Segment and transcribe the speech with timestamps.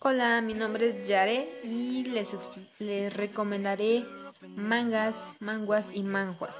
[0.00, 2.28] Hola, mi nombre es Yare y les,
[2.78, 4.06] les recomendaré
[4.54, 6.54] mangas, manguas y manjuas.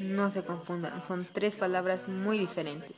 [0.00, 2.96] No se confundan, son tres palabras muy diferentes.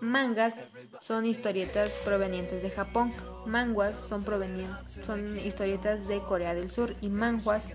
[0.00, 0.54] Mangas
[1.00, 3.12] son historietas provenientes de Japón,
[3.44, 4.24] manguas son,
[5.04, 7.72] son historietas de Corea del Sur y manjuas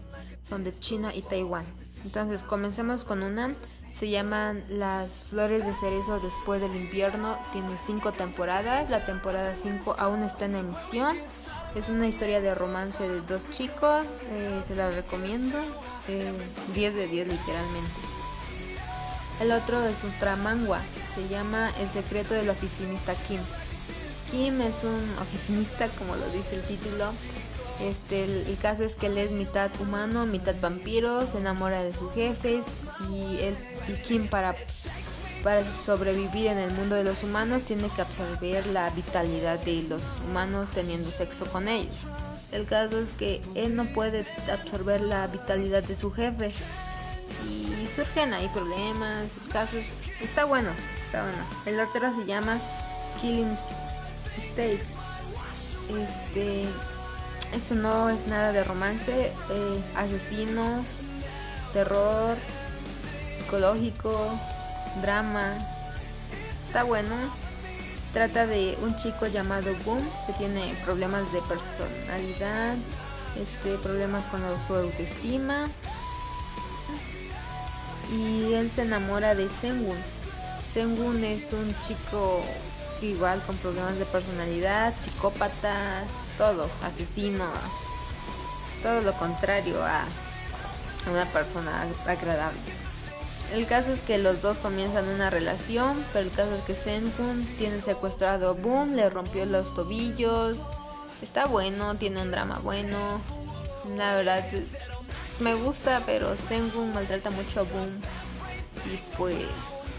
[0.47, 1.65] son de China y Taiwán.
[2.03, 3.55] Entonces, comencemos con una.
[3.97, 7.37] Se llaman Las Flores de Cerezo después del invierno.
[7.51, 8.89] Tiene cinco temporadas.
[8.89, 11.17] La temporada 5 aún está en emisión.
[11.75, 14.05] Es una historia de romance de dos chicos.
[14.31, 15.59] Eh, se la recomiendo.
[16.07, 17.91] 10 eh, de 10 literalmente.
[19.39, 20.81] El otro es Ultramangua.
[21.15, 23.39] Se llama El secreto del oficinista Kim.
[24.31, 27.11] Kim es un oficinista, como lo dice el título.
[27.81, 32.13] Este, el, caso es que él es mitad humano, mitad vampiro, se enamora de sus
[32.13, 32.65] jefes
[33.09, 33.55] y, él,
[33.87, 34.55] y Kim para,
[35.43, 40.03] para sobrevivir en el mundo de los humanos tiene que absorber la vitalidad de los
[40.27, 41.95] humanos teniendo sexo con ellos.
[42.51, 46.51] El caso es que él no puede absorber la vitalidad de su jefe
[47.49, 49.85] y surgen ahí problemas, casos.
[50.19, 50.69] Está bueno,
[51.05, 51.43] está bueno.
[51.65, 52.59] El otro se llama
[53.15, 53.57] Skilling
[54.51, 54.83] State.
[55.89, 56.67] Este
[57.53, 60.83] esto no es nada de romance, eh, asesino,
[61.73, 62.37] terror,
[63.37, 64.29] psicológico,
[65.01, 65.57] drama.
[66.65, 67.15] Está bueno.
[68.13, 72.75] Trata de un chico llamado Boom que tiene problemas de personalidad,
[73.39, 75.69] este, problemas con su autoestima.
[78.11, 79.97] Y él se enamora de Sengun.
[80.73, 82.41] Sengun es un chico
[83.01, 86.03] igual con problemas de personalidad, psicópata,
[86.41, 87.45] todo, asesino,
[88.81, 90.05] todo lo contrario a
[91.07, 92.57] una persona agradable.
[93.53, 97.45] El caso es que los dos comienzan una relación, pero el caso es que Sengun
[97.59, 100.57] tiene secuestrado a Boom, le rompió los tobillos.
[101.21, 103.21] Está bueno, tiene un drama bueno.
[103.95, 104.43] La verdad
[105.41, 108.01] me gusta, pero Sengun maltrata mucho a Boom.
[108.91, 109.45] Y pues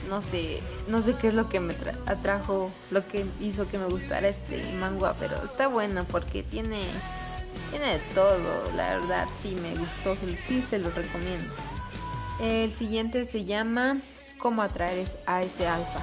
[0.08, 1.74] no sé, no sé qué es lo que me
[2.06, 6.80] atrajo, lo que hizo que me gustara este manga, pero está bueno porque tiene,
[7.70, 10.16] tiene de todo, la verdad, sí me gustó,
[10.46, 11.52] sí se lo recomiendo.
[12.40, 13.98] El siguiente se llama
[14.38, 16.00] Cómo atraer a ese alfa.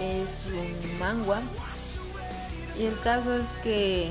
[0.00, 1.40] Es un manga
[2.78, 4.10] y el caso es que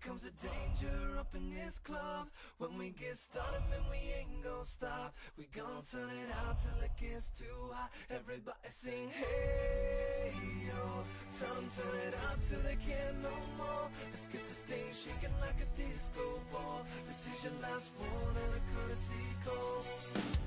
[0.00, 2.28] comes the danger up in this club.
[2.58, 5.14] When we get started, man, we ain't gonna stop.
[5.36, 7.90] We gon' turn it out till it gets too hot.
[8.10, 10.32] Everybody sing, hey,
[10.66, 11.04] yo.
[11.38, 13.88] Tell them turn it out till they can't no more.
[14.10, 16.84] Let's get this thing shaking like a disco ball.
[17.06, 20.43] This is your last one and a courtesy call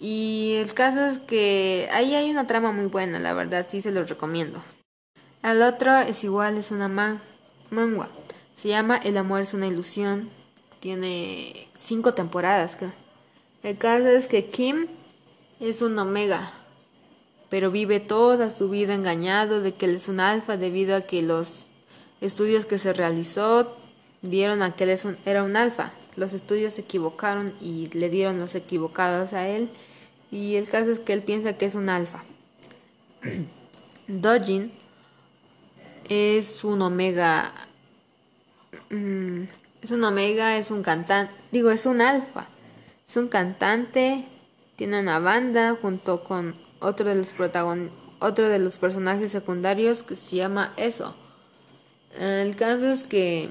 [0.00, 3.90] Y el caso es que ahí hay una trama muy buena, la verdad, sí se
[3.90, 4.62] los recomiendo.
[5.42, 7.20] El otro es igual, es una man
[7.70, 8.08] manga.
[8.56, 10.30] Se llama El amor es una ilusión.
[10.80, 12.92] Tiene cinco temporadas, creo.
[13.62, 14.86] El caso es que Kim
[15.60, 16.52] es un omega,
[17.48, 21.22] pero vive toda su vida engañado de que él es un alfa debido a que
[21.22, 21.64] los
[22.20, 23.76] estudios que se realizó
[24.22, 25.92] dieron a que él es un, era un alfa.
[26.18, 29.70] Los estudios se equivocaron y le dieron los equivocados a él
[30.32, 32.24] Y el caso es que él piensa que es un alfa.
[34.08, 34.72] Dojin
[36.08, 37.52] es un omega.
[38.90, 39.44] Mm,
[39.80, 41.32] es un omega, es un cantante.
[41.52, 42.48] Digo, es un alfa.
[43.08, 44.26] Es un cantante.
[44.74, 50.16] Tiene una banda junto con otro de los protagon otro de los personajes secundarios que
[50.16, 51.14] se llama Eso.
[52.18, 53.50] El caso es que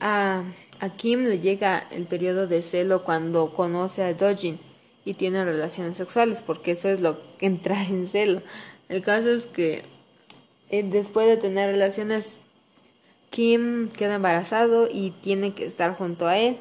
[0.00, 0.44] a,
[0.80, 4.58] a Kim le llega el periodo de celo cuando conoce a Dojin
[5.04, 8.42] y tienen relaciones sexuales, porque eso es lo que entrar en celo.
[8.88, 9.84] El caso es que
[10.70, 12.38] eh, después de tener relaciones,
[13.30, 16.58] Kim queda embarazado y tiene que estar junto a él.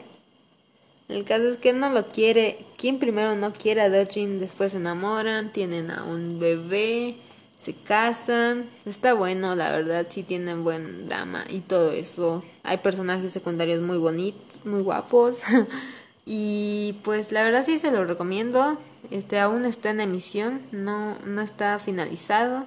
[1.07, 2.65] El caso es que no lo quiere.
[2.77, 7.15] Kim primero no quiere a Dojin, después se enamoran, tienen a un bebé,
[7.59, 8.69] se casan.
[8.85, 12.43] Está bueno, la verdad, sí tienen buen drama y todo eso.
[12.63, 15.37] Hay personajes secundarios muy bonitos, muy guapos.
[16.31, 18.77] Y pues la verdad sí se lo recomiendo.
[19.09, 22.65] Este aún está en emisión, no, no está finalizado.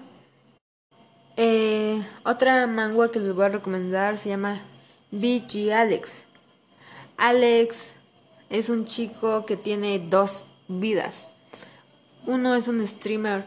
[1.36, 4.62] Eh, otra manga que les voy a recomendar se llama
[5.12, 6.22] BG Alex.
[7.16, 7.86] Alex
[8.50, 11.14] es un chico que tiene dos vidas.
[12.26, 13.44] Uno es un streamer,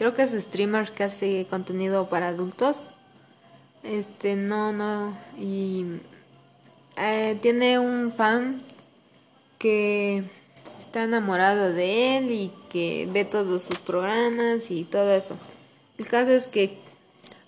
[0.00, 2.88] creo que es streamer que hace contenido para adultos.
[3.82, 6.00] Este, no, no, y
[6.96, 8.62] eh, tiene un fan
[9.58, 10.24] que
[10.78, 15.36] está enamorado de él y que ve todos sus programas y todo eso.
[15.98, 16.78] El caso es que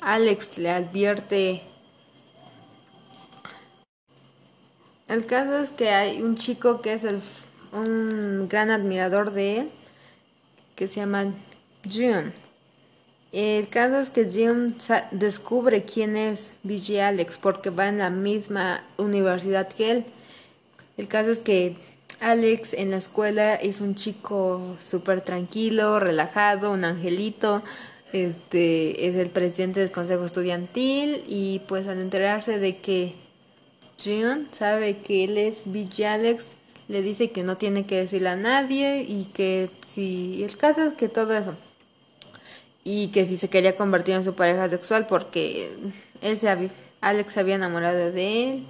[0.03, 1.63] Alex le advierte.
[5.09, 7.23] El caso es que hay un chico que es el,
[7.73, 9.71] un gran admirador de él,
[10.77, 11.33] que se llama
[11.91, 12.33] June.
[13.33, 14.75] El caso es que June
[15.11, 20.05] descubre quién es BG Alex porque va en la misma universidad que él.
[20.99, 21.77] El caso es que
[22.21, 27.63] Alex en la escuela es un chico súper tranquilo, relajado, un angelito.
[28.13, 33.15] Este es el presidente del consejo estudiantil y pues al enterarse de que
[34.03, 36.53] June sabe que él es BG Alex,
[36.89, 40.93] le dice que no tiene que decirle a nadie y que si el caso es
[40.93, 41.57] que todo eso
[42.85, 45.77] y que si se quería convertir en su pareja sexual porque
[46.21, 46.71] él se había,
[47.01, 48.67] Alex se había enamorado de él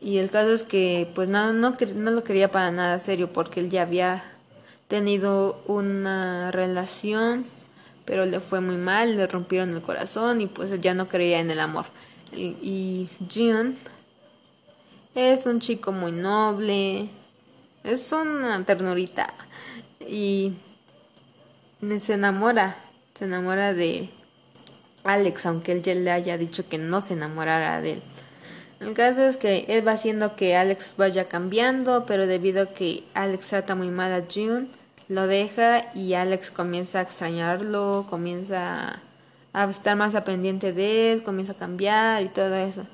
[0.00, 3.60] y el caso es que pues no, no, no lo quería para nada serio porque
[3.60, 4.24] él ya había
[4.88, 7.46] tenido una relación,
[8.04, 11.50] pero le fue muy mal, le rompieron el corazón y pues ya no creía en
[11.50, 11.86] el amor.
[12.32, 13.08] Y, y
[15.14, 17.08] es un chico muy noble,
[17.84, 19.32] es una ternurita
[20.00, 20.54] y
[22.00, 22.76] se enamora,
[23.22, 24.08] se enamora de
[25.04, 28.02] Alex, aunque él ya le haya dicho que no se enamorara de él.
[28.80, 33.04] El caso es que él va haciendo que Alex vaya cambiando, pero debido a que
[33.14, 34.66] Alex trata muy mal a June,
[35.06, 38.98] lo deja y Alex comienza a extrañarlo, comienza
[39.52, 42.88] a estar más pendiente de él, comienza a cambiar y todo eso.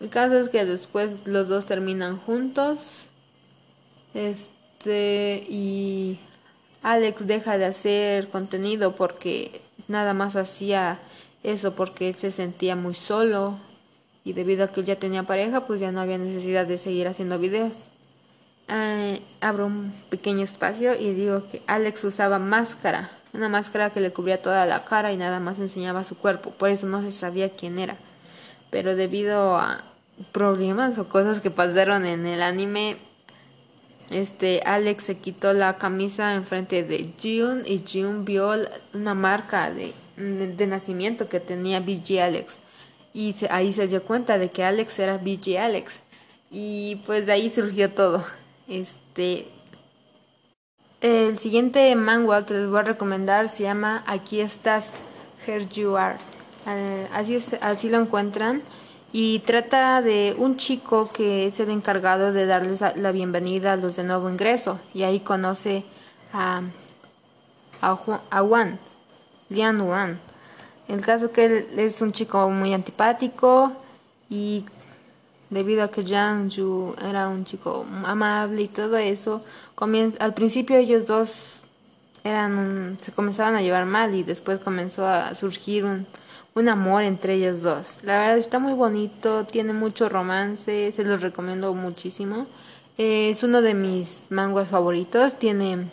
[0.00, 3.06] El caso es que después los dos terminan juntos.
[4.12, 6.18] Este y
[6.82, 11.00] Alex deja de hacer contenido porque nada más hacía
[11.42, 13.58] eso porque él se sentía muy solo
[14.24, 17.08] y debido a que él ya tenía pareja, pues ya no había necesidad de seguir
[17.08, 17.76] haciendo videos.
[19.40, 24.42] Abro un pequeño espacio y digo que Alex usaba máscara, una máscara que le cubría
[24.42, 27.78] toda la cara y nada más enseñaba su cuerpo, por eso no se sabía quién
[27.78, 27.96] era.
[28.70, 29.84] Pero debido a
[30.32, 32.98] problemas o cosas que pasaron en el anime,
[34.10, 38.52] este Alex se quitó la camisa enfrente de June y June vio
[38.94, 42.60] una marca de, de nacimiento que tenía BG Alex
[43.12, 46.00] y ahí se dio cuenta de que Alex era BG Alex
[46.50, 48.24] y pues de ahí surgió todo.
[48.66, 49.48] Este
[51.00, 54.90] el siguiente manga que les voy a recomendar se llama Aquí estás,
[55.46, 56.18] Here You Are.
[56.66, 58.62] Eh, así, así lo encuentran
[59.12, 63.96] y trata de un chico que es el encargado de darles la bienvenida a los
[63.96, 64.78] de nuevo ingreso.
[64.94, 65.84] Y ahí conoce
[66.32, 66.62] a,
[67.80, 67.98] a,
[68.30, 68.78] a Juan,
[69.48, 70.20] Lian Wan
[70.88, 73.72] el caso que él es un chico muy antipático
[74.30, 74.64] y
[75.50, 79.42] debido a que Jang Yu era un chico amable y todo eso,
[80.18, 81.60] al principio ellos dos
[82.28, 86.06] eran se comenzaban a llevar mal y después comenzó a surgir un,
[86.54, 87.98] un amor entre ellos dos.
[88.02, 92.46] La verdad está muy bonito, tiene mucho romance, se los recomiendo muchísimo.
[92.96, 95.88] es uno de mis manguas favoritos, tiene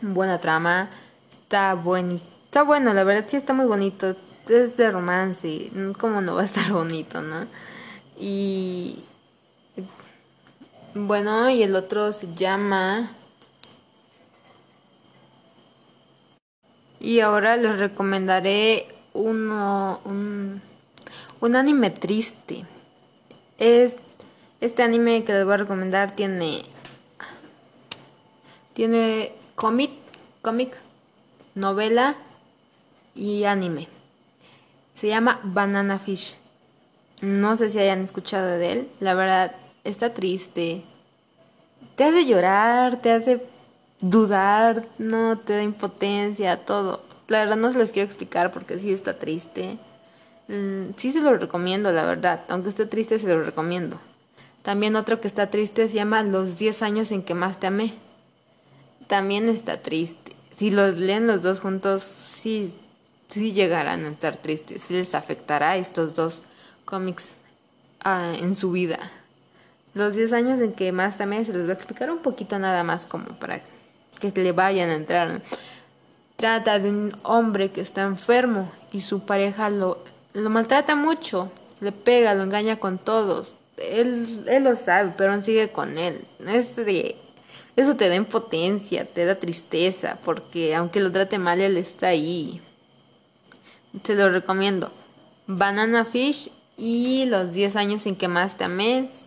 [0.00, 0.90] buena trama,
[1.30, 4.14] está buenísimo Está bueno, la verdad sí está muy bonito.
[4.48, 7.48] Es de romance, ¿cómo no va a estar bonito, no?
[8.16, 9.02] Y
[10.94, 13.10] bueno, y el otro se llama
[17.04, 20.62] Y ahora les recomendaré uno, un,
[21.54, 22.64] anime triste.
[23.58, 23.96] Es,
[24.62, 26.62] este anime que les voy a recomendar tiene
[28.72, 29.90] tiene cómic,
[31.54, 32.16] novela
[33.14, 33.88] y anime.
[34.94, 36.38] Se llama Banana Fish.
[37.20, 38.88] No sé si hayan escuchado de él.
[39.00, 40.82] La verdad, está triste.
[41.96, 43.46] Te hace llorar, te hace
[44.10, 47.02] dudar, no te da impotencia, todo.
[47.28, 49.78] La verdad no se los quiero explicar porque sí está triste.
[50.48, 52.44] Mm, sí se lo recomiendo, la verdad.
[52.48, 53.98] Aunque esté triste, se lo recomiendo.
[54.62, 57.94] También otro que está triste se llama Los 10 años en que más te amé
[59.06, 60.34] también está triste.
[60.56, 62.74] Si los leen los dos juntos, sí,
[63.28, 64.90] sí llegarán a estar tristes.
[64.90, 66.42] Les afectará estos dos
[66.84, 67.30] cómics
[68.02, 68.98] ah, en su vida.
[69.94, 72.82] Los 10 años en que más también se los voy a explicar un poquito nada
[72.82, 73.56] más como para
[74.32, 75.42] que le vayan a entrar.
[76.36, 79.98] Trata de un hombre que está enfermo y su pareja lo,
[80.32, 81.50] lo maltrata mucho,
[81.80, 83.56] le pega, lo engaña con todos.
[83.76, 86.24] Él, él lo sabe, pero sigue con él.
[86.46, 87.16] Es de
[87.76, 92.60] eso te da impotencia, te da tristeza, porque aunque lo trate mal, él está ahí.
[94.02, 94.92] Te lo recomiendo.
[95.46, 99.26] Banana Fish y los 10 años en que más te.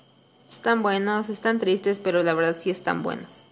[0.50, 3.47] Están buenos, están tristes, pero la verdad sí están buenos.